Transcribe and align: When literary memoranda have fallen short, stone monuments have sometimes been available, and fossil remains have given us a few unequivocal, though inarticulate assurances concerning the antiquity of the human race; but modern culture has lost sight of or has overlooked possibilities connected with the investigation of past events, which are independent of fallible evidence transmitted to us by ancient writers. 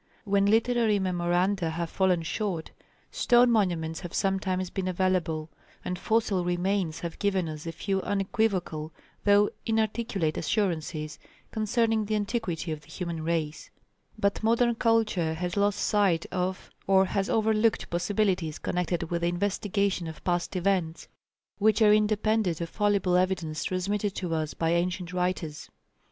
When 0.23 0.47
literary 0.47 0.97
memoranda 0.97 1.69
have 1.69 1.91
fallen 1.91 2.23
short, 2.23 2.71
stone 3.11 3.51
monuments 3.51 3.99
have 3.99 4.15
sometimes 4.15 4.71
been 4.71 4.87
available, 4.87 5.51
and 5.85 5.99
fossil 5.99 6.43
remains 6.43 7.01
have 7.01 7.19
given 7.19 7.47
us 7.47 7.67
a 7.67 7.71
few 7.71 8.01
unequivocal, 8.01 8.91
though 9.25 9.51
inarticulate 9.63 10.37
assurances 10.39 11.19
concerning 11.51 12.05
the 12.05 12.15
antiquity 12.15 12.71
of 12.71 12.81
the 12.81 12.87
human 12.87 13.21
race; 13.23 13.69
but 14.17 14.41
modern 14.41 14.73
culture 14.73 15.35
has 15.35 15.55
lost 15.55 15.77
sight 15.79 16.25
of 16.31 16.71
or 16.87 17.05
has 17.05 17.29
overlooked 17.29 17.91
possibilities 17.91 18.57
connected 18.57 19.11
with 19.11 19.21
the 19.21 19.27
investigation 19.27 20.07
of 20.07 20.23
past 20.23 20.55
events, 20.55 21.09
which 21.59 21.79
are 21.79 21.93
independent 21.93 22.59
of 22.59 22.69
fallible 22.69 23.17
evidence 23.17 23.65
transmitted 23.65 24.15
to 24.15 24.33
us 24.33 24.55
by 24.55 24.71
ancient 24.71 25.13
writers. 25.13 25.69